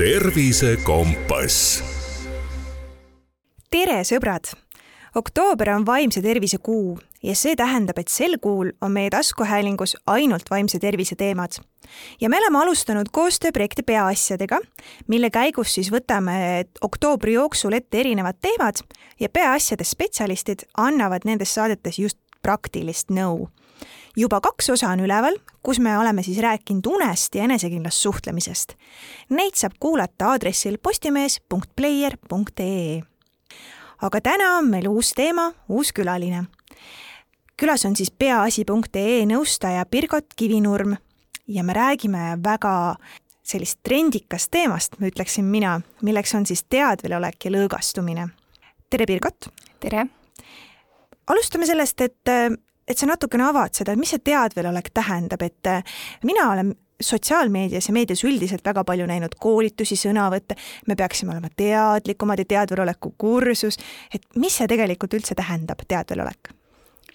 tervisekompass. 0.00 1.82
tere, 3.70 3.98
sõbrad! 4.08 4.48
oktoober 5.20 5.68
on 5.74 5.84
vaimse 5.84 6.22
tervise 6.24 6.56
kuu 6.56 6.94
ja 7.20 7.34
see 7.36 7.52
tähendab, 7.52 8.00
et 8.00 8.08
sel 8.08 8.38
kuul 8.40 8.70
on 8.80 8.94
meie 8.96 9.10
taskuhäälingus 9.12 9.98
ainult 10.08 10.48
vaimse 10.50 10.80
tervise 10.80 11.18
teemad. 11.20 11.60
ja 12.20 12.32
me 12.32 12.40
oleme 12.40 12.62
alustanud 12.62 13.12
koostööprojekti 13.12 13.82
Peaasjadega, 13.82 14.62
mille 15.06 15.30
käigus 15.30 15.74
siis 15.74 15.92
võtame 15.92 16.64
oktoobri 16.80 17.36
jooksul 17.36 17.76
ette 17.76 18.00
erinevad 18.00 18.40
teemad 18.40 18.80
ja 19.20 19.28
peaasjade 19.28 19.84
spetsialistid 19.84 20.64
annavad 20.78 21.28
nendes 21.28 21.52
saadetes 21.54 21.98
just 21.98 22.18
praktilist 22.42 23.12
nõu 23.12 23.50
juba 24.16 24.40
kaks 24.40 24.70
osa 24.70 24.88
on 24.90 25.00
üleval, 25.04 25.36
kus 25.62 25.78
me 25.78 25.98
oleme 25.98 26.22
siis 26.22 26.38
rääkinud 26.38 26.86
unest 26.86 27.34
ja 27.34 27.44
enesekindlast 27.44 27.98
suhtlemisest. 27.98 28.74
Neid 29.30 29.54
saab 29.54 29.72
kuulata 29.80 30.26
aadressil 30.32 30.78
postimees.player.ee. 30.82 33.02
aga 34.02 34.20
täna 34.20 34.58
on 34.58 34.70
meil 34.70 34.88
uus 34.88 35.12
teema, 35.16 35.52
uus 35.68 35.92
külaline. 35.92 36.44
külas 37.56 37.86
on 37.86 37.96
siis 37.96 38.10
peaasi.ee 38.10 39.26
nõustaja 39.26 39.86
Birgot 39.86 40.26
Kivinurm 40.36 40.96
ja 41.48 41.64
me 41.64 41.72
räägime 41.72 42.38
väga 42.44 42.96
sellist 43.42 43.78
trendikast 43.82 44.50
teemast, 44.50 45.00
ma 45.00 45.06
ütleksin 45.10 45.44
mina, 45.44 45.80
milleks 46.02 46.34
on 46.34 46.46
siis 46.46 46.64
teadvelolek 46.64 47.44
ja 47.44 47.50
lõõgastumine. 47.50 48.28
tere, 48.90 49.06
Birgot! 49.06 49.48
tere! 49.80 50.06
alustame 51.30 51.66
sellest, 51.66 52.00
et 52.00 52.28
et 52.90 52.98
sa 52.98 53.06
natukene 53.06 53.46
avad 53.46 53.74
seda, 53.76 53.94
et 53.94 54.00
mis 54.00 54.10
see 54.10 54.22
teadvelolek 54.26 54.90
tähendab, 54.94 55.42
et 55.46 55.70
äh, 55.70 55.98
mina 56.26 56.50
olen 56.52 56.74
sotsiaalmeedias 57.00 57.88
ja 57.88 57.94
meedias 57.96 58.24
üldiselt 58.24 58.64
väga 58.64 58.84
palju 58.84 59.06
näinud 59.08 59.34
koolitusi, 59.40 59.96
sõnavõtte, 59.96 60.56
me 60.86 60.96
peaksime 60.96 61.32
olema 61.32 61.48
teadlikumad 61.56 62.42
ja 62.42 62.48
teadveloleku 62.54 63.14
kursus, 63.18 63.78
et 64.14 64.26
mis 64.36 64.56
see 64.60 64.68
tegelikult 64.68 65.14
üldse 65.16 65.38
tähendab, 65.38 65.86
teadvelolek? 65.88 66.54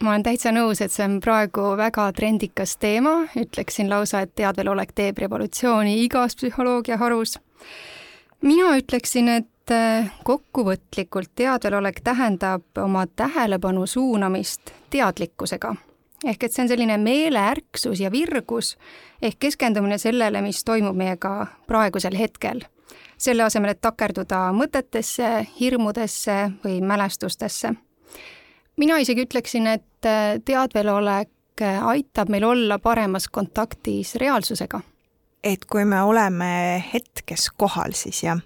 ma 0.03 0.11
olen 0.11 0.25
täitsa 0.25 0.51
nõus, 0.51 0.81
et 0.83 0.91
see 0.91 1.05
on 1.07 1.19
praegu 1.23 1.69
väga 1.79 2.09
trendikas 2.17 2.75
teema, 2.81 3.13
ütleksin 3.39 3.87
lausa, 3.87 4.25
et 4.25 4.33
teadvelolek 4.35 4.91
teeb 4.91 5.21
revolutsiooni 5.23 6.01
igas 6.03 6.35
psühholoogiaharus. 6.35 7.37
mina 8.41 8.75
ütleksin, 8.77 9.29
et 9.29 9.47
äh, 9.71 10.11
kokkuvõtlikult 10.23 11.31
teadvelolek 11.35 12.01
tähendab 12.03 12.77
oma 12.77 13.05
tähelepanu 13.07 13.85
suunamist 13.85 14.71
teadlikkusega. 14.89 15.75
ehk 16.25 16.43
et 16.43 16.53
see 16.53 16.63
on 16.63 16.69
selline 16.69 16.97
meeleärksus 16.97 17.99
ja 17.99 18.11
virgus 18.11 18.77
ehk 19.21 19.39
keskendumine 19.39 19.97
sellele, 19.97 20.41
mis 20.41 20.63
toimub 20.63 20.95
meiega 20.95 21.47
praegusel 21.67 22.17
hetkel. 22.17 22.61
selle 23.17 23.43
asemel, 23.43 23.71
et 23.71 23.81
takerduda 23.81 24.51
mõtetesse, 24.51 25.47
hirmudesse 25.59 26.51
või 26.63 26.81
mälestustesse. 26.81 27.73
mina 28.77 28.97
isegi 28.97 29.21
ütleksin, 29.21 29.67
et 29.67 30.09
teadvelolek 30.45 31.61
aitab 31.81 32.29
meil 32.29 32.43
olla 32.43 32.79
paremas 32.79 33.27
kontaktis 33.27 34.15
reaalsusega. 34.15 34.81
et 35.43 35.65
kui 35.65 35.85
me 35.85 36.01
oleme 36.01 36.83
hetkes 36.93 37.49
kohal, 37.57 37.91
siis 37.91 38.23
jah? 38.23 38.39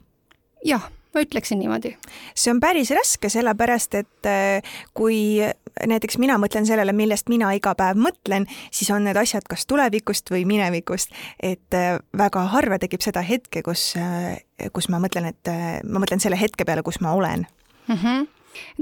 jah 0.65 0.89
ma 1.13 1.23
ütleksin 1.23 1.59
niimoodi. 1.59 1.95
see 2.35 2.51
on 2.53 2.59
päris 2.59 2.91
raske, 2.93 3.29
sellepärast 3.29 3.95
et 3.99 4.29
äh, 4.29 4.73
kui 4.93 5.41
näiteks 5.87 6.17
mina 6.21 6.37
mõtlen 6.41 6.67
sellele, 6.69 6.93
millest 6.93 7.29
mina 7.29 7.51
iga 7.57 7.73
päev 7.77 7.99
mõtlen, 7.99 8.47
siis 8.71 8.91
on 8.93 9.05
need 9.07 9.17
asjad 9.17 9.47
kas 9.49 9.65
tulevikust 9.69 10.31
või 10.31 10.45
minevikust. 10.49 11.13
et 11.39 11.77
äh, 11.77 11.99
väga 12.17 12.45
harva 12.53 12.79
tekib 12.79 13.01
seda 13.05 13.21
hetke, 13.25 13.63
kus, 13.65 13.93
äh, 13.97 14.41
kus 14.73 14.89
ma 14.89 15.01
mõtlen, 15.01 15.31
et 15.33 15.53
ma 15.83 16.01
mõtlen 16.01 16.21
selle 16.21 16.39
hetke 16.39 16.65
peale, 16.65 16.83
kus 16.83 17.01
ma 17.01 17.13
olen 17.13 17.47
mm. 17.87 17.95
-hmm 17.95 18.27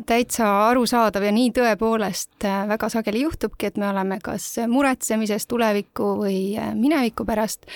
täitsa 0.07 0.69
arusaadav 0.69 1.25
ja 1.27 1.31
nii 1.31 1.51
tõepoolest 1.53 2.45
väga 2.69 2.87
sageli 2.89 3.21
juhtubki, 3.21 3.67
et 3.67 3.77
me 3.77 3.89
oleme 3.89 4.17
kas 4.23 4.55
muretsemises 4.67 5.45
tuleviku 5.47 6.15
või 6.23 6.55
mineviku 6.73 7.25
pärast 7.27 7.67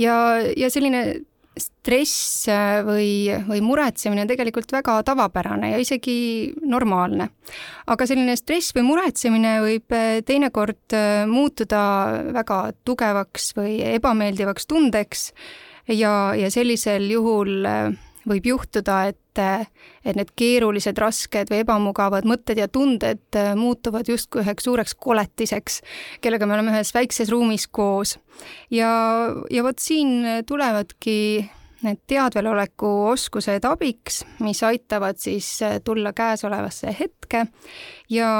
ja, 0.00 0.40
ja 0.56 0.70
selline 0.72 1.20
stress 1.60 2.48
äh, 2.50 2.80
või, 2.86 3.10
või 3.46 3.60
muretsemine 3.64 4.24
on 4.24 4.30
tegelikult 4.30 4.72
väga 4.74 4.98
tavapärane 5.06 5.74
ja 5.74 5.80
isegi 5.82 6.52
normaalne. 6.66 7.28
aga 7.86 8.06
selline 8.06 8.36
stress 8.36 8.74
või 8.74 8.86
muretsemine 8.88 9.58
võib 9.62 9.94
äh, 9.94 10.22
teinekord 10.26 10.96
äh, 10.96 11.26
muutuda 11.30 11.84
väga 12.34 12.58
tugevaks 12.84 13.52
või 13.58 13.78
ebameeldivaks 13.94 14.66
tundeks 14.66 15.28
ja, 15.88 16.34
ja 16.34 16.50
sellisel 16.50 17.06
juhul 17.10 17.66
võib 18.28 18.46
juhtuda, 18.48 18.98
et, 19.12 19.40
et 20.04 20.16
need 20.16 20.30
keerulised, 20.38 20.98
rasked 21.00 21.50
või 21.52 21.62
ebamugavad 21.64 22.28
mõtted 22.28 22.60
ja 22.60 22.68
tunded 22.68 23.40
muutuvad 23.58 24.08
justkui 24.08 24.44
üheks 24.44 24.68
suureks 24.68 24.94
koletiseks, 24.94 25.80
kellega 26.24 26.46
me 26.46 26.56
oleme 26.56 26.72
ühes 26.74 26.94
väikses 26.94 27.32
ruumis 27.32 27.66
koos. 27.68 28.18
ja, 28.70 28.94
ja 29.50 29.66
vot 29.66 29.82
siin 29.82 30.44
tulevadki 30.46 31.18
need 31.84 32.00
teadveloleku 32.08 32.90
oskused 33.12 33.64
abiks, 33.68 34.22
mis 34.44 34.62
aitavad 34.66 35.20
siis 35.20 35.48
äh, 35.62 35.78
tulla 35.84 36.12
käesolevasse 36.16 36.94
hetke 36.98 37.46
ja, 38.10 38.30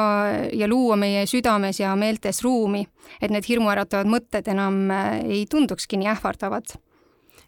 ja 0.52 0.68
luua 0.68 0.96
meie 1.00 1.26
südames 1.30 1.80
ja 1.80 1.94
meeltes 1.96 2.42
ruumi, 2.44 2.84
et 3.20 3.32
need 3.34 3.46
hirmuäratavad 3.48 4.10
mõtted 4.10 4.48
enam 4.52 4.84
äh, 4.92 5.20
ei 5.24 5.44
tundukski 5.50 6.00
nii 6.00 6.12
ähvardavad. 6.14 6.76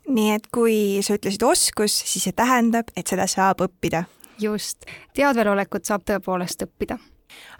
Nii 0.06 0.30
et 0.36 0.46
kui 0.54 1.02
sa 1.02 1.16
ütlesid 1.18 1.42
oskus, 1.42 1.96
siis 2.06 2.28
see 2.28 2.36
tähendab, 2.36 2.92
et 2.96 3.06
seda 3.06 3.26
saab 3.30 3.64
õppida? 3.66 4.06
just, 4.40 4.84
teadvelolekut 5.16 5.88
saab 5.88 6.04
tõepoolest 6.06 6.66
õppida 6.68 6.98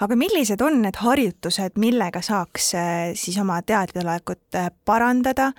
aga 0.01 0.17
millised 0.17 0.61
on 0.63 0.81
need 0.85 0.97
harjutused, 1.01 1.77
millega 1.81 2.23
saaks 2.23 2.73
äh, 2.79 3.13
siis 3.19 3.39
oma 3.43 3.59
teadvelolekut 3.67 4.61
parandada 4.85 5.53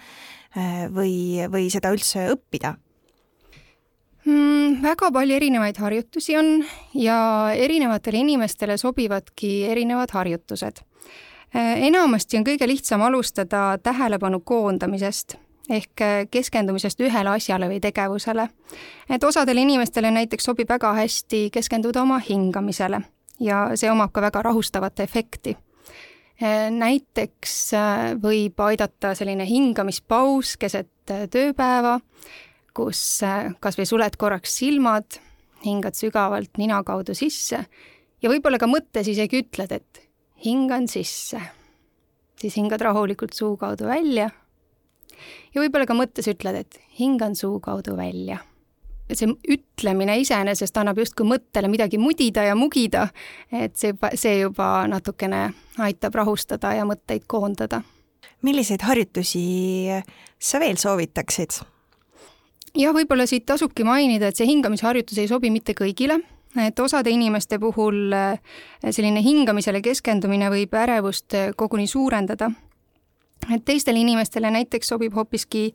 Äh, 0.58 0.86
või, 0.90 1.44
või 1.52 1.68
seda 1.70 1.92
üldse 1.94 2.30
õppida 2.32 2.72
mm,? 4.26 4.80
väga 4.82 5.10
palju 5.14 5.36
erinevaid 5.36 5.78
harjutusi 5.78 6.38
on 6.40 6.64
ja 6.98 7.18
erinevatele 7.54 8.24
inimestele 8.24 8.78
sobivadki 8.80 9.68
erinevad 9.68 10.14
harjutused. 10.16 10.80
Äh, 11.52 11.84
enamasti 11.90 12.40
on 12.40 12.48
kõige 12.48 12.70
lihtsam 12.70 13.04
alustada 13.06 13.76
tähelepanu 13.84 14.40
koondamisest 14.40 15.36
ehk 15.70 16.02
äh, 16.02 16.26
keskendumisest 16.32 17.00
ühele 17.02 17.36
asjale 17.36 17.70
või 17.70 17.80
tegevusele. 17.84 18.50
et 19.10 19.24
osadele 19.24 19.62
inimestele 19.62 20.12
näiteks 20.12 20.44
sobib 20.44 20.70
väga 20.70 20.94
hästi 20.94 21.50
keskenduda 21.54 22.02
oma 22.02 22.20
hingamisele 22.20 23.02
ja 23.40 23.70
see 23.76 23.92
omab 23.92 24.12
ka 24.12 24.22
väga 24.22 24.42
rahustavat 24.42 25.00
efekti 25.00 25.58
Äh, 26.38 26.68
näiteks 26.70 27.54
äh, 27.74 28.12
võib 28.22 28.60
aidata 28.62 29.16
selline 29.18 29.46
hingamispaus 29.50 30.54
keset 30.62 30.92
tööpäeva, 31.34 31.96
kus 32.78 33.00
kas 33.64 33.78
või 33.80 33.88
suled 33.90 34.18
korraks 34.22 34.54
silmad, 34.60 35.18
hingad 35.64 35.98
sügavalt 35.98 36.60
nina 36.62 36.84
kaudu 36.86 37.16
sisse 37.18 37.64
ja 38.22 38.30
võib-olla 38.30 38.60
ka 38.62 38.70
mõttes 38.70 39.10
isegi 39.10 39.42
ütled, 39.42 39.74
et 39.74 40.04
hingan 40.46 40.86
sisse. 40.92 41.42
siis 42.38 42.54
hingad 42.60 42.86
rahulikult 42.86 43.34
suu 43.34 43.58
kaudu 43.58 43.90
välja. 43.90 44.30
Ja 45.54 45.64
võib-olla 45.64 45.88
ka 45.90 45.98
mõttes 45.98 46.30
ütled, 46.32 46.64
et 46.66 46.80
hingan 47.00 47.36
suu 47.36 47.60
kaudu 47.64 47.98
välja 47.98 48.42
see 49.16 49.30
ütlemine 49.54 50.18
iseenesest 50.20 50.78
annab 50.80 51.00
justkui 51.00 51.28
mõttele 51.28 51.70
midagi 51.72 52.00
mudida 52.02 52.44
ja 52.48 52.56
mugida, 52.60 53.08
et 53.52 53.78
see, 53.80 53.94
see 54.16 54.42
juba 54.42 54.88
natukene 54.90 55.52
aitab 55.84 56.18
rahustada 56.18 56.74
ja 56.76 56.86
mõtteid 56.88 57.28
koondada. 57.28 57.82
milliseid 58.42 58.82
harjutusi 58.82 59.90
sa 60.40 60.60
veel 60.60 60.78
soovitaksid? 60.78 61.62
jah, 62.76 62.94
võib-olla 62.94 63.26
siit 63.26 63.46
tasubki 63.46 63.84
mainida, 63.84 64.28
et 64.28 64.36
see 64.36 64.48
hingamisharjutus 64.48 65.18
ei 65.18 65.28
sobi 65.28 65.50
mitte 65.50 65.74
kõigile, 65.74 66.20
et 66.60 66.80
osade 66.80 67.10
inimeste 67.10 67.60
puhul 67.60 68.12
eh, 68.14 68.40
selline 68.92 69.24
hingamisele 69.24 69.82
keskendumine 69.82 70.50
võib 70.50 70.74
ärevust 70.74 71.34
koguni 71.56 71.88
suurendada. 71.88 72.52
Et 73.54 73.66
teistele 73.66 74.00
inimestele 74.00 74.52
näiteks 74.52 74.88
sobib 74.88 75.16
hoopiski 75.16 75.74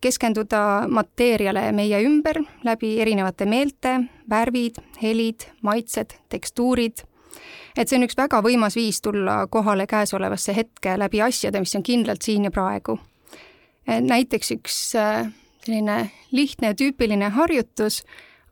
keskenduda 0.00 0.84
mateeriale 0.88 1.72
meie 1.72 2.02
ümber 2.04 2.42
läbi 2.64 2.98
erinevate 3.00 3.46
meelte, 3.46 4.00
värvid, 4.30 4.80
helid, 5.02 5.48
maitsed, 5.62 6.18
tekstuurid. 6.28 7.04
et 7.76 7.88
see 7.88 7.98
on 7.98 8.04
üks 8.06 8.16
väga 8.16 8.42
võimas 8.42 8.76
viis 8.76 9.00
tulla 9.02 9.46
kohale 9.50 9.86
käesolevasse 9.86 10.54
hetke 10.54 10.98
läbi 10.98 11.22
asjade, 11.22 11.60
mis 11.60 11.74
on 11.74 11.82
kindlalt 11.82 12.22
siin 12.22 12.44
ja 12.44 12.50
praegu. 12.50 12.98
näiteks 13.86 14.50
üks 14.50 14.76
äh, 14.96 15.32
selline 15.64 16.10
lihtne 16.32 16.72
ja 16.72 16.74
tüüpiline 16.74 17.30
harjutus 17.34 18.02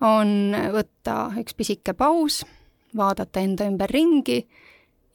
on 0.00 0.55
võtta 0.73 1.32
üks 1.41 1.55
pisike 1.56 1.94
paus, 1.94 2.43
vaadata 2.97 3.41
enda 3.41 3.69
ümber 3.69 3.91
ringi 3.93 4.43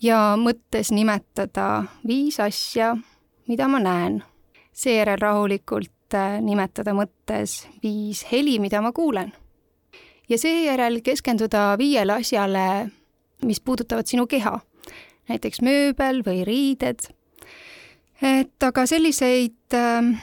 ja 0.02 0.36
mõttes 0.40 0.92
nimetada 0.94 1.88
viis 2.08 2.40
asja, 2.40 2.96
mida 3.48 3.68
ma 3.68 3.80
näen. 3.80 4.24
seejärel 4.78 5.18
rahulikult 5.18 6.14
äh, 6.14 6.38
nimetada 6.42 6.94
mõttes 6.94 7.64
viis 7.84 8.26
heli, 8.32 8.60
mida 8.60 8.82
ma 8.82 8.92
kuulen. 8.92 9.34
ja 10.30 10.38
seejärel 10.38 11.02
keskenduda 11.02 11.78
viiele 11.78 12.14
asjale, 12.14 12.90
mis 13.44 13.60
puudutavad 13.60 14.08
sinu 14.08 14.28
keha, 14.28 14.60
näiteks 15.30 15.62
mööbel 15.62 16.24
või 16.26 16.44
riided. 16.46 17.08
et 18.22 18.64
aga 18.64 18.86
selliseid 18.86 19.74
äh, 19.74 20.14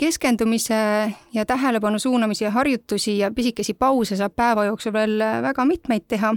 keskendumise 0.00 1.12
ja 1.32 1.46
tähelepanu 1.46 1.98
suunamise 1.98 2.48
harjutusi 2.48 3.18
ja 3.18 3.30
pisikesi 3.30 3.74
pause 3.74 4.16
saab 4.16 4.32
päeva 4.36 4.64
jooksul 4.64 4.92
veel 4.92 5.18
väga 5.42 5.64
mitmeid 5.64 6.06
teha. 6.08 6.34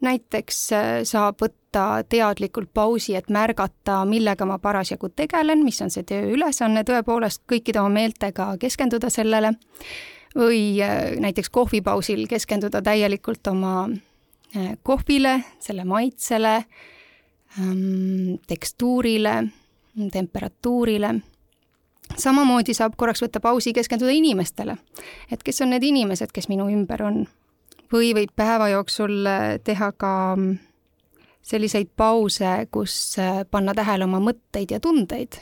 näiteks 0.00 0.72
äh, 0.72 0.90
saab 1.04 1.42
võtta 1.42 1.59
teadlikult 1.72 2.70
pausi, 2.74 3.14
et 3.14 3.28
märgata, 3.30 4.04
millega 4.04 4.46
ma 4.46 4.58
parasjagu 4.58 5.08
tegelen, 5.16 5.64
mis 5.64 5.80
on 5.82 5.90
see 5.90 6.02
tööülesanne, 6.06 6.84
tõepoolest 6.88 7.44
kõikide 7.50 7.80
oma 7.82 7.92
meeltega 8.00 8.54
keskenduda 8.60 9.10
sellele, 9.10 9.52
või 10.36 10.80
äh, 10.82 11.16
näiteks 11.20 11.50
kohvipausil 11.50 12.26
keskenduda 12.30 12.82
täielikult 12.82 13.46
oma 13.50 13.88
äh, 13.88 14.76
kohvile, 14.82 15.40
selle 15.62 15.84
maitsele, 15.84 16.56
ähm, 17.58 18.38
tekstuurile, 18.46 19.42
temperatuurile 20.12 21.14
samamoodi 22.18 22.74
saab 22.74 22.96
korraks 22.98 23.22
võtta 23.22 23.40
pausi, 23.42 23.72
keskenduda 23.72 24.10
inimestele. 24.10 24.76
et 25.30 25.42
kes 25.42 25.60
on 25.62 25.70
need 25.70 25.82
inimesed, 25.82 26.32
kes 26.32 26.48
minu 26.48 26.68
ümber 26.70 27.02
on. 27.02 27.26
või 27.92 28.14
võib 28.14 28.30
päeva 28.36 28.68
jooksul 28.68 29.26
äh, 29.26 29.58
teha 29.64 29.92
ka 29.92 30.36
selliseid 31.42 31.90
pause, 31.96 32.50
kus 32.70 33.18
äh, 33.18 33.44
panna 33.50 33.74
tähele 33.74 34.04
oma 34.04 34.20
mõtteid 34.22 34.76
ja 34.76 34.80
tundeid. 34.80 35.40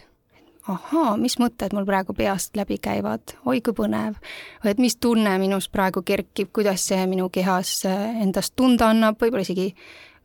ahaa, 0.68 1.16
mis 1.16 1.38
mõtted 1.40 1.72
mul 1.72 1.86
praegu 1.88 2.12
peast 2.12 2.56
läbi 2.56 2.76
käivad, 2.78 3.32
oi 3.48 3.62
kui 3.64 3.72
põnev. 3.72 4.18
või 4.64 4.70
et 4.70 4.78
mis 4.78 4.96
tunne 4.96 5.38
minus 5.38 5.68
praegu 5.68 6.02
kerkib, 6.02 6.52
kuidas 6.52 6.86
see 6.88 7.06
minu 7.06 7.28
kehas 7.28 7.84
äh, 7.86 8.22
endast 8.22 8.56
tunda 8.56 8.90
annab, 8.90 9.20
võib-olla 9.20 9.46
isegi 9.46 9.74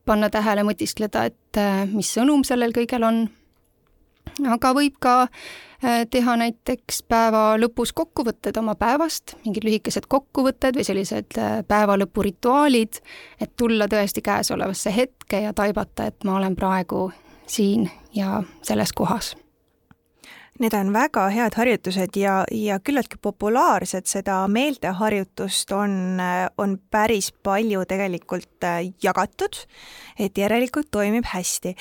panna 0.05 0.29
tähele, 0.29 0.65
mõtiskleda, 0.67 1.25
et 1.25 1.59
mis 1.93 2.09
sõnum 2.11 2.43
sellel 2.43 2.73
kõigel 2.75 3.03
on. 3.07 3.29
aga 4.51 4.73
võib 4.75 4.99
ka 4.99 5.29
Äh, 5.29 5.72
teha 5.83 6.35
näiteks 6.39 7.01
päeva 7.12 7.57
lõpus 7.59 7.91
kokkuvõtted 7.95 8.57
oma 8.59 8.75
päevast, 8.80 9.35
mingid 9.45 9.65
lühikesed 9.68 10.07
kokkuvõtted 10.07 10.80
või 10.80 10.88
sellised 10.88 11.38
äh, 11.41 11.59
päeva 11.68 11.97
lõpu 12.00 12.24
rituaalid, 12.24 13.01
et 13.41 13.56
tulla 13.59 13.89
tõesti 13.91 14.24
käesolevasse 14.24 14.95
hetke 14.95 15.44
ja 15.44 15.53
taibata, 15.53 16.07
et 16.07 16.24
ma 16.24 16.38
olen 16.39 16.56
praegu 16.56 17.09
siin 17.47 17.89
ja 18.15 18.44
selles 18.63 18.94
kohas 18.95 19.33
Need 20.62 20.75
on 20.77 20.91
väga 20.94 21.24
head 21.33 21.56
harjutused 21.57 22.13
ja, 22.15 22.33
ja 22.53 22.75
küllaltki 22.77 23.18
populaarsed, 23.21 24.06
seda 24.06 24.36
meelteharjutust 24.53 25.71
on, 25.74 26.21
on 26.62 26.75
päris 26.94 27.31
palju 27.33 27.81
tegelikult 27.89 28.68
äh, 28.69 28.83
jagatud, 29.01 29.57
et 30.19 30.38
järelikult 30.38 30.91
toimib 30.94 31.25
hästi. 31.25 31.74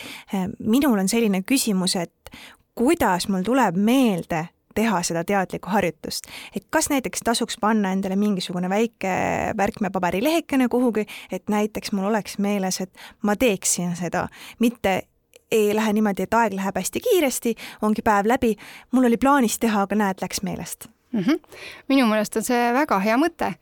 minul 0.58 1.04
on 1.04 1.08
selline 1.08 1.42
küsimus, 1.44 1.96
et 2.00 2.32
kuidas 2.74 3.28
mul 3.28 3.42
tuleb 3.42 3.76
meelde 3.76 4.48
teha 4.74 5.02
seda 5.02 5.24
teadlikku 5.24 5.70
harjutust. 5.70 6.24
et 6.56 6.64
kas 6.70 6.88
näiteks 6.90 7.20
tasuks 7.24 7.56
panna 7.60 7.92
endale 7.92 8.16
mingisugune 8.16 8.68
väike 8.68 9.12
värkmepaberilehekene 9.56 10.68
kuhugi, 10.68 11.06
et 11.30 11.48
näiteks 11.48 11.92
mul 11.92 12.04
oleks 12.04 12.38
meeles, 12.38 12.80
et 12.80 12.90
ma 13.22 13.36
teeksin 13.36 13.96
seda, 13.96 14.28
mitte 14.58 15.02
ei 15.50 15.74
lähe 15.76 15.92
niimoodi, 15.92 16.22
et 16.22 16.34
aeg 16.34 16.56
läheb 16.56 16.76
hästi 16.80 17.00
kiiresti, 17.00 17.54
ongi 17.82 18.02
päev 18.02 18.26
läbi, 18.26 18.56
mul 18.92 19.04
oli 19.04 19.16
plaanis 19.16 19.58
teha, 19.58 19.82
aga 19.82 19.96
näed, 19.96 20.24
läks 20.24 20.42
meelest 20.42 20.88
mm. 21.12 21.20
-hmm. 21.20 21.40
minu 21.88 22.06
meelest 22.06 22.36
on 22.36 22.42
see 22.42 22.72
väga 22.72 22.98
hea 22.98 23.16
mõte, 23.16 23.54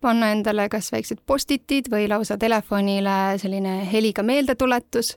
panna 0.00 0.30
endale 0.32 0.68
kas 0.68 0.92
väiksed 0.92 1.22
postitid 1.26 1.90
või 1.90 2.08
lausa 2.08 2.38
telefonile 2.38 3.38
selline 3.38 3.92
heliga 3.92 4.22
meeldetuletus 4.22 5.16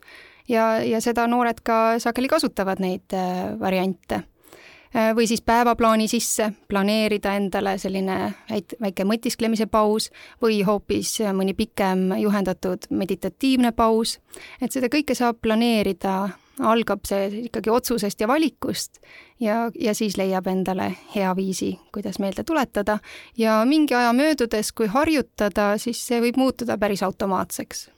ja, 0.50 0.84
ja 0.84 1.02
seda 1.02 1.28
noored 1.28 1.62
ka 1.64 2.00
sageli 2.00 2.28
kasutavad, 2.28 2.82
neid 2.84 3.14
äh, 3.14 3.54
variante. 3.60 4.24
Äh, 4.96 5.12
või 5.16 5.28
siis 5.30 5.42
päevaplaani 5.46 6.08
sisse 6.10 6.50
planeerida 6.68 7.36
endale 7.38 7.78
selline 7.78 8.34
väik-, 8.50 8.78
väike 8.82 9.06
mõtisklemise 9.06 9.70
paus 9.70 10.10
või 10.42 10.64
hoopis 10.66 11.20
mõni 11.38 11.54
pikem 11.54 12.10
juhendatud 12.18 12.90
meditatiivne 12.90 13.72
paus. 13.72 14.20
et 14.62 14.72
seda 14.72 14.90
kõike 14.90 15.16
saab 15.16 15.38
planeerida, 15.42 16.30
algab 16.60 17.06
see 17.08 17.46
ikkagi 17.46 17.70
otsusest 17.70 18.20
ja 18.20 18.28
valikust 18.28 19.00
ja, 19.40 19.70
ja 19.80 19.94
siis 19.94 20.18
leiab 20.18 20.48
endale 20.48 20.90
hea 21.16 21.36
viisi, 21.36 21.80
kuidas 21.94 22.20
meelde 22.20 22.44
tuletada 22.44 22.98
ja 23.38 23.62
mingi 23.66 23.94
aja 23.96 24.12
möödudes, 24.14 24.72
kui 24.72 24.88
harjutada, 24.88 25.78
siis 25.78 26.02
see 26.08 26.20
võib 26.22 26.42
muutuda 26.42 26.78
päris 26.78 27.04
automaatseks 27.04 27.90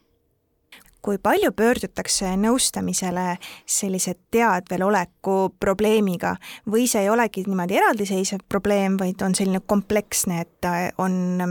kui 1.02 1.18
palju 1.18 1.52
pöördutakse 1.58 2.36
nõustamisele 2.38 3.38
sellise 3.66 4.16
teadveloleku 4.32 5.56
probleemiga 5.60 6.36
või 6.70 6.88
see 6.90 7.06
ei 7.06 7.10
olegi 7.10 7.46
niimoodi 7.48 7.80
eraldiseisev 7.80 8.46
probleem, 8.50 9.00
vaid 9.00 9.22
on 9.26 9.36
selline 9.36 9.64
kompleksne, 9.66 10.42
et 10.46 10.70
on, 11.02 11.42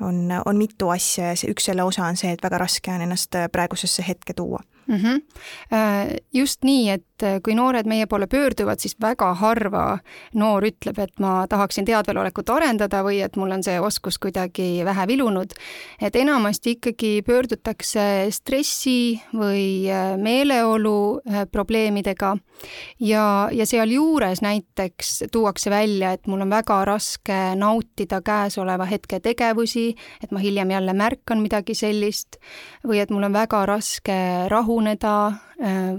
on, 0.00 0.20
on 0.44 0.58
mitu 0.58 0.90
asja 0.94 1.32
ja 1.32 1.38
see 1.38 1.52
üks 1.54 1.70
selle 1.70 1.86
osa 1.86 2.08
on 2.08 2.18
see, 2.18 2.34
et 2.34 2.42
väga 2.42 2.62
raske 2.64 2.92
on 2.92 3.06
ennast 3.06 3.38
praegusesse 3.52 4.04
hetke 4.08 4.34
tuua 4.34 4.62
mm. 4.86 4.96
-hmm. 4.96 5.22
Just 6.32 6.64
nii, 6.64 6.90
et 6.90 7.06
kui 7.44 7.54
noored 7.54 7.86
meie 7.88 8.06
poole 8.10 8.26
pöörduvad, 8.30 8.80
siis 8.82 8.96
väga 9.00 9.32
harva 9.40 9.84
noor 10.38 10.66
ütleb, 10.66 10.98
et 11.02 11.20
ma 11.22 11.42
tahaksin 11.50 11.86
teadvelolekut 11.88 12.50
arendada 12.50 13.02
või 13.06 13.20
et 13.24 13.36
mul 13.40 13.54
on 13.54 13.64
see 13.64 13.78
oskus 13.80 14.18
kuidagi 14.22 14.84
vähe 14.84 15.06
vilunud. 15.08 15.54
et 16.00 16.16
enamasti 16.16 16.76
ikkagi 16.76 17.22
pöördutakse 17.26 18.28
stressi 18.30 19.20
või 19.34 19.88
äh, 19.90 20.16
meeleolu 20.18 21.20
äh, 21.20 21.46
probleemidega 21.50 22.36
ja, 23.00 23.48
ja 23.52 23.66
sealjuures 23.66 24.42
näiteks 24.42 25.24
tuuakse 25.32 25.70
välja, 25.70 26.12
et 26.12 26.26
mul 26.26 26.40
on 26.40 26.50
väga 26.50 26.84
raske 26.84 27.40
nautida 27.56 28.20
käesoleva 28.22 28.84
hetke 28.84 29.20
tegevusi, 29.20 29.94
et 30.22 30.30
ma 30.30 30.42
hiljem 30.42 30.70
jälle 30.70 30.94
märkan 30.94 31.42
midagi 31.42 31.74
sellist 31.74 32.38
või 32.86 33.02
et 33.02 33.10
mul 33.10 33.28
on 33.28 33.32
väga 33.32 33.66
raske 33.66 34.18
rahuneda 34.50 35.16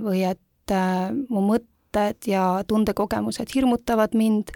või 0.04 0.24
et 0.28 0.43
äh, 0.72 1.12
mu 1.30 1.44
mõtted 1.48 2.28
ja 2.28 2.64
tundekogemused 2.68 3.52
hirmutavad 3.56 4.16
mind. 4.16 4.54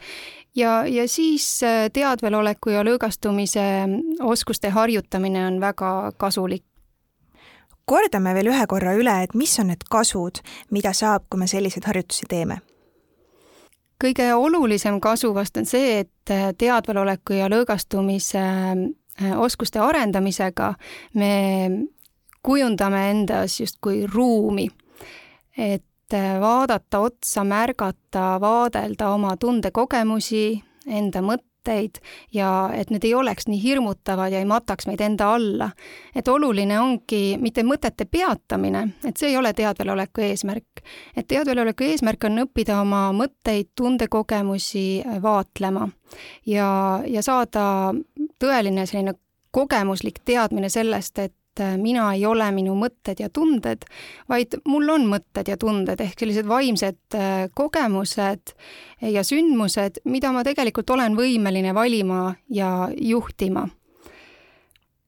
Ja, 0.56 0.86
ja 0.86 1.08
siis 1.08 1.64
äh, 1.64 1.90
teadveloleku 1.94 2.74
ja 2.74 2.86
lõõgastumise 2.88 3.66
oskuste 4.22 4.70
harjutamine 4.70 5.46
on 5.48 5.60
väga 5.62 6.14
kasulik. 6.18 6.64
Kordame 7.88 8.34
veel 8.36 8.50
ühe 8.52 8.66
korra 8.68 8.98
üle, 9.00 9.14
et 9.24 9.36
mis 9.36 9.54
on 9.62 9.70
need 9.72 9.86
kasud, 9.90 10.42
mida 10.76 10.92
saab, 10.94 11.30
kui 11.30 11.40
me 11.40 11.48
selliseid 11.48 11.88
harjutusi 11.88 12.28
teeme? 12.30 12.62
kõige 13.98 14.28
olulisem 14.38 15.00
kasu 15.02 15.32
vast 15.34 15.56
on 15.58 15.66
see, 15.66 16.04
et 16.04 16.32
teadveloleku 16.62 17.34
ja 17.34 17.48
lõõgastumise 17.50 18.44
oskuste 19.42 19.82
arendamisega 19.82 20.74
me 21.18 21.32
kujundame 22.48 23.10
endas 23.12 23.60
justkui 23.60 24.06
ruumi, 24.08 24.70
et 25.58 25.82
äh, 25.82 25.97
vaadata 26.14 27.00
otsa, 27.00 27.44
märgata, 27.44 28.40
vaadelda 28.42 29.10
oma 29.10 29.36
tundekogemusi, 29.38 30.64
enda 30.88 31.22
mõtteid 31.22 32.00
ja 32.34 32.70
et 32.74 32.90
need 32.90 33.04
ei 33.04 33.14
oleks 33.14 33.48
nii 33.48 33.60
hirmutavad 33.64 34.32
ja 34.32 34.40
ei 34.40 34.48
mataks 34.48 34.88
meid 34.88 35.02
enda 35.04 35.34
alla. 35.36 35.70
et 36.16 36.28
oluline 36.28 36.80
ongi 36.80 37.38
mitte 37.42 37.64
mõtete 37.64 38.06
peatamine, 38.06 38.88
et 39.06 39.18
see 39.18 39.30
ei 39.30 39.38
ole 39.38 39.54
teadveloleku 39.54 40.22
eesmärk. 40.22 40.84
et 41.16 41.28
teadveloleku 41.28 41.84
eesmärk 41.84 42.24
on 42.24 42.46
õppida 42.46 42.82
oma 42.82 43.12
mõtteid, 43.12 43.74
tundekogemusi 43.76 45.04
äh, 45.06 45.22
vaatlema 45.22 45.90
ja, 46.46 47.02
ja 47.06 47.22
saada 47.22 47.94
tõeline 48.40 48.86
selline 48.86 49.14
kogemuslik 49.52 50.20
teadmine 50.26 50.70
sellest, 50.70 51.20
et 51.20 51.36
mina 51.78 52.10
ei 52.16 52.26
ole 52.26 52.50
minu 52.56 52.76
mõtted 52.80 53.22
ja 53.22 53.30
tunded, 53.34 53.86
vaid 54.30 54.58
mul 54.68 54.90
on 54.94 55.08
mõtted 55.12 55.50
ja 55.52 55.58
tunded 55.58 56.02
ehk 56.04 56.20
sellised 56.20 56.48
vaimsed 56.50 57.18
äh, 57.18 57.48
kogemused 57.58 58.54
ja 59.02 59.24
sündmused, 59.24 60.02
mida 60.06 60.32
ma 60.36 60.44
tegelikult 60.48 60.90
olen 60.96 61.18
võimeline 61.18 61.74
valima 61.78 62.36
ja 62.50 62.90
juhtima. 62.94 63.68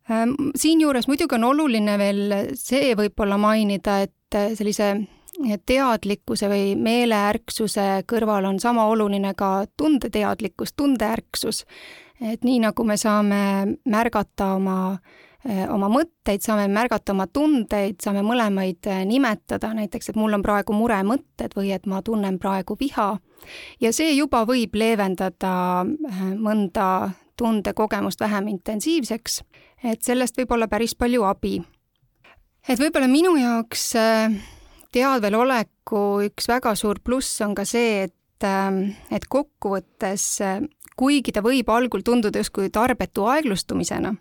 Ähm, 0.09 0.33
siinjuures 0.57 1.07
muidugi 1.07 1.37
on 1.37 1.51
oluline 1.51 1.97
veel 2.01 2.35
see 2.57 2.95
võib-olla 2.97 3.37
mainida, 3.37 4.01
et 4.07 4.37
äh, 4.37 4.53
sellise 4.57 4.93
teadlikkuse 5.39 6.49
või 6.51 6.75
meeleärksuse 6.75 8.03
kõrval 8.09 8.49
on 8.49 8.59
sama 8.59 8.85
oluline 8.91 9.33
ka 9.37 9.65
tundeteadlikkus, 9.77 10.73
tundeärksus. 10.73 11.65
et 12.21 12.43
nii, 12.43 12.59
nagu 12.59 12.83
me 12.83 12.97
saame 12.97 13.77
märgata 13.85 14.53
oma 14.55 14.99
oma 15.47 15.87
mõtteid, 15.91 16.43
saame 16.43 16.67
märgata 16.71 17.13
oma 17.13 17.27
tundeid, 17.31 17.99
saame 18.03 18.23
mõlemaid 18.27 18.89
nimetada, 19.07 19.71
näiteks 19.73 20.11
et 20.11 20.19
mul 20.19 20.35
on 20.35 20.43
praegu 20.43 20.75
muremõtted 20.75 21.55
või 21.55 21.71
et 21.75 21.87
ma 21.87 22.01
tunnen 22.03 22.39
praegu 22.39 22.75
viha. 22.79 23.17
ja 23.79 23.93
see 23.95 24.11
juba 24.17 24.43
võib 24.45 24.75
leevendada 24.75 25.85
mõnda 26.35 27.11
tundekogemust 27.39 28.19
vähem 28.19 28.47
intensiivseks, 28.51 29.41
et 29.83 30.03
sellest 30.03 30.37
võib 30.37 30.51
olla 30.51 30.67
päris 30.67 30.95
palju 30.95 31.23
abi. 31.23 31.61
et 32.67 32.79
võib-olla 32.79 33.07
minu 33.07 33.35
jaoks 33.39 33.93
teadvel 34.91 35.35
oleku 35.35 36.21
üks 36.25 36.47
väga 36.47 36.75
suur 36.75 36.99
pluss 36.99 37.41
on 37.41 37.55
ka 37.55 37.65
see, 37.65 38.03
et 38.03 38.15
et 39.11 39.25
kokkuvõttes 39.27 40.25
kuigi 40.99 41.31
ta 41.31 41.43
võib 41.43 41.69
algul 41.71 42.03
tunduda 42.05 42.41
justkui 42.41 42.69
tarbetu 42.73 43.25
aeglustumisena, 43.31 44.11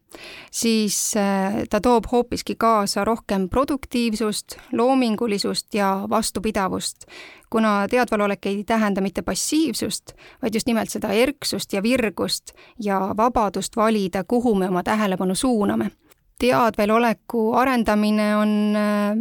siis 0.54 0.97
äh, 1.18 1.62
ta 1.70 1.80
toob 1.82 2.06
hoopiski 2.12 2.54
kaasa 2.58 3.04
rohkem 3.04 3.49
produktiivsust, 3.50 4.58
loomingulisust 4.78 5.75
ja 5.75 5.90
vastupidavust, 6.11 7.08
kuna 7.50 7.87
teadvalolek 7.90 8.47
ei 8.47 8.62
tähenda 8.64 9.02
mitte 9.02 9.23
passiivsust, 9.26 10.14
vaid 10.42 10.54
just 10.54 10.70
nimelt 10.70 10.92
seda 10.94 11.11
erksust 11.16 11.73
ja 11.73 11.82
virgust 11.82 12.54
ja 12.85 13.00
vabadust 13.16 13.76
valida, 13.76 14.25
kuhu 14.25 14.54
me 14.54 14.68
oma 14.68 14.82
tähelepanu 14.87 15.35
suuname. 15.35 15.90
Teadveloleku 16.38 17.52
arendamine 17.58 18.37
on 18.37 18.54
äh, 18.76 19.18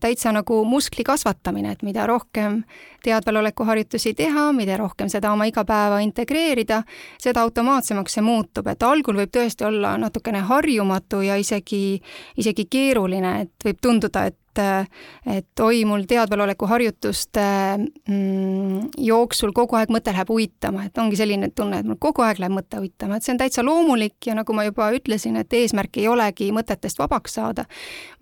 täitsa 0.00 0.32
nagu 0.34 0.64
muskli 0.64 1.04
kasvatamine, 1.04 1.72
et 1.72 1.82
mida 1.86 2.06
rohkem 2.06 2.62
teadvaloleku 3.04 3.64
harjutusi 3.64 4.14
teha, 4.18 4.48
mida 4.52 4.76
rohkem 4.76 5.10
seda 5.12 5.32
oma 5.32 5.46
igapäeva 5.46 6.00
integreerida, 6.04 6.82
seda 7.22 7.44
automaatsemaks 7.46 8.18
see 8.18 8.24
muutub, 8.26 8.66
et 8.72 8.82
algul 8.82 9.20
võib 9.22 9.34
tõesti 9.34 9.66
olla 9.66 9.96
natukene 10.00 10.42
harjumatu 10.48 11.22
ja 11.26 11.36
isegi, 11.38 12.00
isegi 12.36 12.66
keeruline, 12.70 13.36
et 13.46 13.68
võib 13.68 13.80
tunduda, 13.82 14.26
et 14.26 14.38
et, 14.58 14.88
et 15.26 15.60
oi, 15.60 15.84
mul 15.88 16.04
teadvaloleku 16.08 16.68
harjutuste 16.70 17.44
mm, 17.78 18.92
jooksul 19.06 19.52
kogu 19.56 19.78
aeg 19.78 19.92
mõte 19.92 20.14
läheb 20.14 20.30
uitama, 20.32 20.86
et 20.86 20.98
ongi 20.98 21.18
selline 21.18 21.50
tunne, 21.56 21.80
et 21.80 21.88
mul 21.88 21.98
kogu 22.00 22.24
aeg 22.26 22.40
läheb 22.42 22.56
mõte 22.56 22.80
uitama, 22.82 23.18
et 23.18 23.26
see 23.26 23.34
on 23.34 23.40
täitsa 23.40 23.64
loomulik 23.66 24.28
ja 24.28 24.36
nagu 24.38 24.56
ma 24.56 24.66
juba 24.66 24.90
ütlesin, 24.96 25.38
et 25.40 25.52
eesmärk 25.56 26.00
ei 26.00 26.08
olegi 26.10 26.50
mõtetest 26.54 27.00
vabaks 27.00 27.38
saada, 27.38 27.66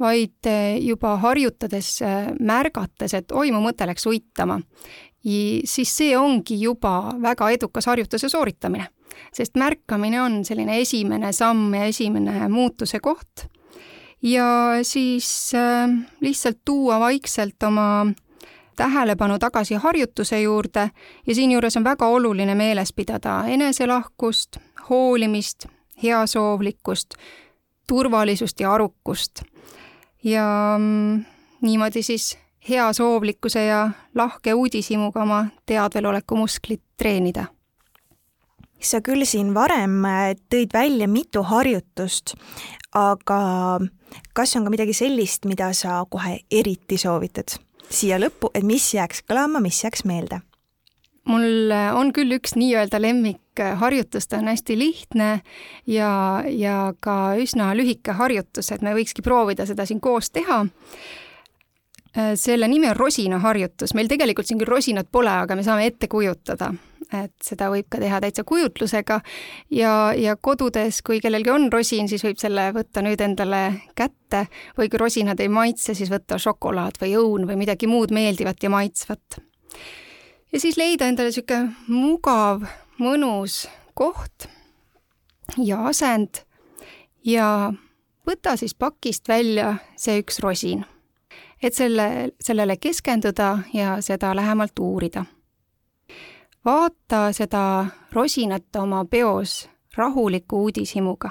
vaid 0.02 0.50
juba 0.82 1.16
harjutades, 1.22 1.96
märgates, 2.40 3.14
et 3.14 3.32
oi, 3.32 3.50
mu 3.54 3.62
mõte 3.64 3.88
läks 3.88 4.06
uitama, 4.10 4.60
siis 5.24 5.96
see 5.96 6.12
ongi 6.18 6.58
juba 6.60 7.14
väga 7.22 7.50
edukas 7.54 7.88
harjutuse 7.88 8.28
sooritamine. 8.28 8.90
Sest 9.34 9.54
märkamine 9.58 10.18
on 10.24 10.40
selline 10.44 10.80
esimene 10.82 11.30
samm 11.32 11.74
ja 11.76 11.86
esimene 11.86 12.48
muutuse 12.50 12.98
koht 13.02 13.46
ja 14.24 14.78
siis 14.82 15.52
äh, 15.54 15.90
lihtsalt 16.20 16.58
tuua 16.64 17.00
vaikselt 17.00 17.62
oma 17.62 18.06
tähelepanu 18.76 19.38
tagasi 19.38 19.74
harjutuse 19.74 20.40
juurde 20.40 20.90
ja 21.26 21.34
siinjuures 21.34 21.76
on 21.76 21.84
väga 21.84 22.06
oluline 22.06 22.54
meeles 22.54 22.92
pidada 22.92 23.44
eneselahkust, 23.46 24.56
hoolimist, 24.90 25.66
heasoovlikkust, 26.02 27.14
turvalisust 27.86 28.60
ja 28.60 28.72
arukust. 28.72 29.42
ja 30.24 30.74
mm, 30.78 31.24
niimoodi 31.60 32.02
siis 32.02 32.38
heasoovlikkuse 32.68 33.64
ja 33.64 33.90
lahke 34.14 34.54
uudishimuga 34.54 35.22
oma 35.22 35.46
teadveloleku 35.66 36.36
musklit 36.36 36.82
treenida 36.96 37.44
sa 38.84 39.02
küll 39.04 39.26
siin 39.28 39.54
varem 39.56 40.00
äh, 40.08 40.32
tõid 40.52 40.72
välja 40.74 41.08
mitu 41.10 41.42
harjutust, 41.42 42.34
aga 42.94 43.42
kas 44.34 44.56
on 44.56 44.66
ka 44.66 44.74
midagi 44.74 44.94
sellist, 44.96 45.44
mida 45.50 45.72
sa 45.74 46.02
kohe 46.10 46.40
eriti 46.50 46.98
soovitad 47.00 47.58
siia 47.90 48.18
lõppu, 48.20 48.50
et 48.54 48.64
mis 48.66 48.86
jääks 48.94 49.24
kõlama, 49.28 49.62
mis 49.64 49.82
jääks 49.84 50.04
meelde? 50.08 50.40
mul 51.24 51.72
on 51.96 52.10
küll 52.12 52.34
üks 52.36 52.52
nii-öelda 52.52 52.98
lemmikharjutus, 53.00 54.26
ta 54.28 54.42
on 54.42 54.50
hästi 54.50 54.74
lihtne 54.76 55.28
ja, 55.88 56.10
ja 56.44 56.92
ka 57.00 57.14
üsna 57.40 57.70
lühike 57.72 58.12
harjutus, 58.18 58.68
et 58.74 58.84
me 58.84 58.92
võikski 58.92 59.24
proovida 59.24 59.64
seda 59.64 59.86
siin 59.88 60.02
koos 60.04 60.28
teha. 60.34 60.66
Selle 62.36 62.68
nimi 62.68 62.90
on 62.90 62.98
rosinaharjutus, 62.98 63.96
meil 63.96 64.10
tegelikult 64.12 64.46
siin 64.46 64.60
küll 64.60 64.68
rosinat 64.68 65.08
pole, 65.10 65.32
aga 65.32 65.56
me 65.56 65.64
saame 65.64 65.88
ette 65.88 66.12
kujutada, 66.12 66.74
et 67.24 67.34
seda 67.42 67.68
võib 67.72 67.86
ka 67.90 68.00
teha 68.02 68.20
täitsa 68.22 68.44
kujutlusega. 68.48 69.20
Ja, 69.70 70.12
ja 70.16 70.36
kodudes, 70.36 71.00
kui 71.06 71.20
kellelgi 71.22 71.52
on 71.52 71.68
rosin, 71.72 72.08
siis 72.10 72.24
võib 72.26 72.40
selle 72.40 72.68
võtta 72.74 73.02
nüüd 73.04 73.20
endale 73.24 73.62
kätte. 73.98 74.46
Või 74.78 74.90
kui 74.92 75.00
rosinad 75.00 75.40
ei 75.40 75.50
maitse, 75.52 75.94
siis 75.94 76.10
võtta 76.12 76.38
šokolaad 76.40 76.98
või 77.02 77.14
õun 77.20 77.46
või 77.48 77.58
midagi 77.64 77.88
muud 77.90 78.14
meeldivat 78.14 78.62
ja 78.62 78.72
maitsvat. 78.72 79.38
ja 80.52 80.60
siis 80.60 80.76
leida 80.78 81.06
endale 81.08 81.30
niisugune 81.30 81.74
mugav, 81.88 82.66
mõnus 82.98 83.64
koht 83.94 84.48
ja 85.58 85.84
asend. 85.88 86.42
Ja 87.24 87.72
võta 88.26 88.56
siis 88.56 88.74
pakist 88.74 89.28
välja 89.28 89.76
see 89.96 90.20
üks 90.22 90.40
rosin, 90.44 90.84
et 91.62 91.74
selle, 91.74 92.30
sellele 92.40 92.76
keskenduda 92.76 93.58
ja 93.72 94.00
seda 94.04 94.34
lähemalt 94.36 94.78
uurida 94.78 95.24
vaata 96.64 97.32
seda 97.32 97.86
rosinat 98.12 98.76
oma 98.76 99.04
peos 99.04 99.68
rahuliku 99.96 100.62
uudishimuga. 100.62 101.30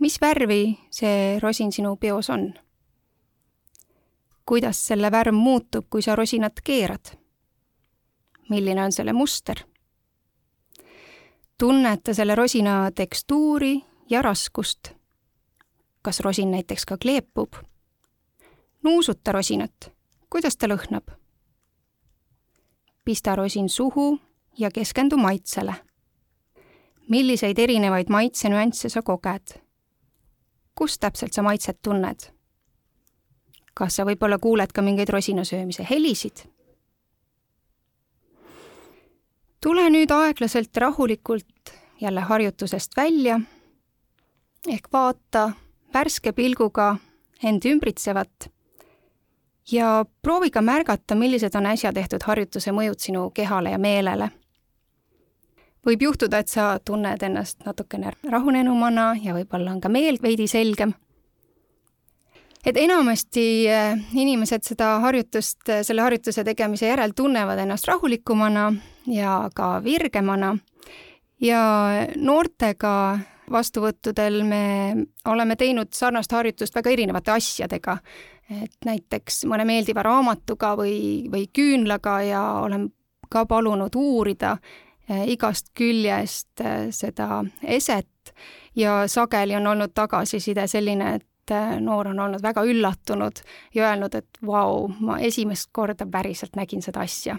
mis 0.00 0.20
värvi 0.20 0.78
see 0.90 1.40
rosin 1.40 1.72
sinu 1.72 1.96
peos 1.96 2.30
on? 2.30 2.54
kuidas 4.46 4.86
selle 4.86 5.10
värv 5.10 5.34
muutub, 5.34 5.86
kui 5.90 6.02
sa 6.02 6.16
rosinat 6.16 6.60
keerad? 6.64 7.16
milline 8.50 8.84
on 8.84 8.92
selle 8.92 9.12
muster? 9.12 9.56
tunneta 11.58 12.14
selle 12.14 12.34
rosina 12.34 12.90
tekstuuri 12.94 13.84
ja 14.10 14.22
raskust. 14.22 14.88
kas 16.02 16.20
rosin 16.20 16.50
näiteks 16.50 16.86
ka 16.86 16.96
kleepub? 16.96 17.52
nuusuta 18.82 19.32
rosinat, 19.32 19.92
kuidas 20.30 20.56
ta 20.56 20.66
lõhnab 20.66 21.23
pista 23.04 23.36
rosin 23.36 23.68
suhu 23.68 24.20
ja 24.58 24.70
keskendu 24.70 25.16
maitsele. 25.16 25.74
milliseid 27.08 27.58
erinevaid 27.58 28.08
maitsenüansse 28.08 28.88
sa 28.88 29.02
koged? 29.02 29.60
kus 30.74 30.98
täpselt 30.98 31.32
sa 31.32 31.42
maitset 31.42 31.82
tunned? 31.82 32.30
kas 33.74 33.96
sa 33.96 34.04
võib-olla 34.04 34.38
kuuled 34.38 34.72
ka 34.72 34.82
mingeid 34.82 35.08
rosina 35.08 35.44
söömise 35.44 35.86
helisid? 35.90 36.46
tule 39.60 39.90
nüüd 39.90 40.10
aeglaselt 40.10 40.76
rahulikult 40.76 41.74
jälle 42.00 42.20
harjutusest 42.20 42.96
välja 42.96 43.40
ehk 44.68 44.88
vaata 44.92 45.52
värske 45.94 46.32
pilguga 46.32 46.96
end 47.42 47.64
ümbritsevat 47.64 48.53
ja 49.72 50.04
proovi 50.22 50.50
ka 50.50 50.62
märgata, 50.62 51.14
millised 51.14 51.54
on 51.54 51.66
äsja 51.66 51.92
tehtud 51.92 52.24
harjutuse 52.26 52.72
mõjud 52.72 53.00
sinu 53.00 53.30
kehale 53.30 53.70
ja 53.70 53.78
meelele. 53.78 54.30
võib 55.86 56.02
juhtuda, 56.02 56.38
et 56.38 56.48
sa 56.48 56.78
tunned 56.84 57.22
ennast 57.22 57.64
natukene 57.66 58.12
rahunenumana 58.30 59.16
ja 59.22 59.34
võib-olla 59.34 59.74
on 59.74 59.80
ka 59.80 59.88
meel 59.88 60.18
veidi 60.22 60.46
selgem. 60.48 60.94
et 62.66 62.76
enamasti 62.76 63.68
eh, 63.68 63.98
inimesed 64.14 64.62
seda 64.62 64.98
harjutust, 65.00 65.68
eh, 65.68 65.82
selle 65.82 66.02
harjutuse 66.02 66.44
tegemise 66.44 66.86
järel 66.86 67.12
tunnevad 67.16 67.58
ennast 67.58 67.88
rahulikumana 67.88 68.72
ja 69.06 69.50
ka 69.54 69.84
virgemana 69.84 70.56
ja 71.40 71.90
noortega 72.16 73.18
vastuvõttudel 73.50 74.42
me 74.44 74.94
oleme 75.28 75.56
teinud 75.56 75.92
sarnast 75.92 76.32
harjutust 76.32 76.74
väga 76.74 76.90
erinevate 76.90 77.30
asjadega 77.30 77.98
et 78.50 78.84
näiteks 78.84 79.44
mõne 79.48 79.64
meeldiva 79.64 80.02
raamatuga 80.04 80.74
või, 80.76 81.26
või 81.32 81.46
küünlaga 81.52 82.18
ja 82.22 82.42
olen 82.64 82.90
ka 83.28 83.46
palunud 83.46 83.94
uurida 83.96 84.56
eh, 85.08 85.28
igast 85.34 85.72
küljest 85.74 86.60
eh, 86.60 86.90
seda 86.90 87.44
eset 87.62 88.34
ja 88.76 89.04
sageli 89.08 89.56
on 89.56 89.66
olnud 89.66 89.94
tagasiside 89.94 90.66
selline, 90.70 91.14
et 91.14 91.54
eh, 91.54 91.74
noor 91.80 92.12
on 92.12 92.20
olnud 92.26 92.42
väga 92.42 92.64
üllatunud 92.68 93.42
ja 93.74 93.88
öelnud, 93.90 94.14
et 94.14 94.40
vau, 94.46 94.88
ma 95.00 95.18
esimest 95.18 95.70
korda 95.72 96.06
päriselt 96.06 96.56
nägin 96.56 96.82
seda 96.82 97.04
asja. 97.04 97.36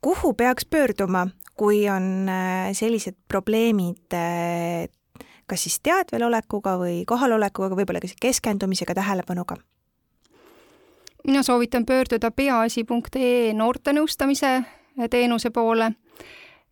kuhu 0.00 0.32
peaks 0.34 0.64
pöörduma, 0.64 1.26
kui 1.56 1.88
on 1.88 2.28
sellised 2.72 3.16
probleemid 3.28 4.16
kas 5.50 5.66
siis 5.66 5.80
teadvelolekuga 5.82 6.76
või 6.78 7.02
kohalolekuga, 7.06 7.74
võib-olla 7.74 8.02
ka 8.02 8.14
keskendumisega, 8.22 8.94
tähelepanuga? 8.94 9.58
mina 11.26 11.42
soovitan 11.42 11.84
pöörduda 11.86 12.30
peaasi.ee 12.30 13.52
noortenõustamise 13.52 14.62
teenuse 15.10 15.50
poole 15.50 15.92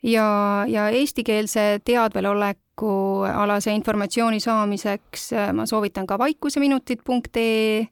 ja, 0.02 0.64
ja 0.68 0.88
eestikeelse 0.88 1.80
teadveloleku 1.84 2.92
alase 3.34 3.74
informatsiooni 3.74 4.40
saamiseks 4.40 5.30
ma 5.52 5.66
soovitan 5.66 6.06
ka 6.06 6.18
vaikuseminutid.ee 6.18 7.86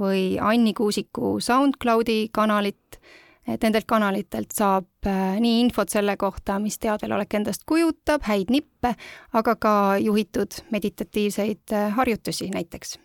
või 0.00 0.22
Anni 0.40 0.72
Kuusiku 0.74 1.36
SoundCloudi 1.40 2.28
kanalit, 2.32 2.98
et 3.48 3.62
nendelt 3.62 3.86
kanalitelt 3.90 4.54
saab 4.54 5.06
äh, 5.06 5.38
nii 5.42 5.60
infot 5.64 5.90
selle 5.90 6.16
kohta, 6.16 6.58
mis 6.62 6.78
teadvelolek 6.82 7.34
endast 7.34 7.66
kujutab, 7.66 8.22
häid 8.28 8.52
nippe, 8.54 8.94
aga 9.32 9.56
ka 9.56 9.74
juhitud 10.02 10.62
meditatiivseid 10.70 11.74
äh, 11.74 11.92
harjutusi 11.96 12.50
näiteks. 12.54 12.98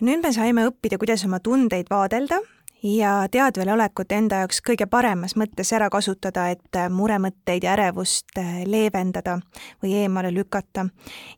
nüüd 0.00 0.22
me 0.22 0.32
saime 0.32 0.66
õppida, 0.68 0.98
kuidas 0.98 1.24
oma 1.26 1.40
tundeid 1.42 1.90
vaadelda 1.90 2.40
ja 2.82 3.26
teadvelolekut 3.30 4.12
enda 4.12 4.42
jaoks 4.42 4.60
kõige 4.62 4.86
paremas 4.86 5.34
mõttes 5.36 5.72
ära 5.74 5.88
kasutada, 5.90 6.48
et 6.50 6.78
muremõtteid 6.90 7.66
ja 7.66 7.74
ärevust 7.74 8.38
äh, 8.38 8.62
leevendada 8.66 9.38
või 9.82 9.94
eemale 10.02 10.34
lükata. 10.34 10.88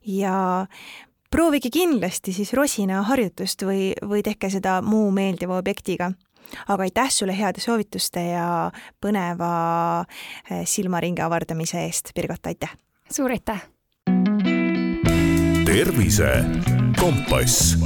ja 0.05 0.65
proovige 1.31 1.69
kindlasti 1.69 2.33
siis 2.33 2.53
rosinaharjutust 2.53 3.63
või, 3.63 3.91
või 4.07 4.23
tehke 4.23 4.49
seda 4.49 4.81
muu 4.81 5.11
meeldiva 5.11 5.57
objektiga. 5.57 6.11
Aga 6.67 6.87
aitäh 6.87 7.09
sulle 7.09 7.37
heade 7.37 7.63
soovituste 7.63 8.23
ja 8.31 8.47
põneva 9.01 9.51
äh, 10.01 10.63
silmaringi 10.65 11.21
avardamise 11.21 11.85
eest, 11.85 12.15
Birgot, 12.15 12.45
aitäh! 12.45 12.73
suur 13.11 13.31
aitäh! 13.31 13.67
tervise 15.65 16.43
kompass 16.99 17.77